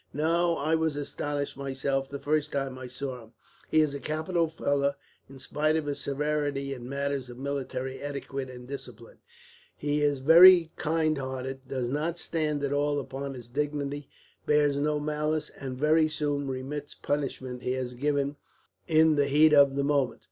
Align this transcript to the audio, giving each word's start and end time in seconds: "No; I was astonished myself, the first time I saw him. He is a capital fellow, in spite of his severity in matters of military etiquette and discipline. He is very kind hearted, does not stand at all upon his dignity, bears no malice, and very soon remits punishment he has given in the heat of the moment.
"No; 0.15 0.57
I 0.57 0.73
was 0.73 0.95
astonished 0.95 1.55
myself, 1.55 2.09
the 2.09 2.17
first 2.17 2.51
time 2.51 2.75
I 2.75 2.87
saw 2.87 3.21
him. 3.21 3.33
He 3.69 3.81
is 3.81 3.93
a 3.93 3.99
capital 3.99 4.47
fellow, 4.47 4.95
in 5.29 5.37
spite 5.37 5.75
of 5.75 5.85
his 5.85 5.99
severity 5.99 6.73
in 6.73 6.89
matters 6.89 7.29
of 7.29 7.37
military 7.37 8.01
etiquette 8.01 8.49
and 8.49 8.67
discipline. 8.67 9.19
He 9.77 10.01
is 10.01 10.17
very 10.17 10.71
kind 10.75 11.19
hearted, 11.19 11.67
does 11.67 11.87
not 11.87 12.17
stand 12.17 12.63
at 12.63 12.73
all 12.73 12.99
upon 12.99 13.35
his 13.35 13.47
dignity, 13.47 14.09
bears 14.47 14.75
no 14.75 14.99
malice, 14.99 15.51
and 15.55 15.77
very 15.77 16.07
soon 16.07 16.47
remits 16.47 16.95
punishment 16.95 17.61
he 17.61 17.73
has 17.73 17.93
given 17.93 18.37
in 18.87 19.17
the 19.17 19.27
heat 19.27 19.53
of 19.53 19.75
the 19.75 19.83
moment. 19.83 20.19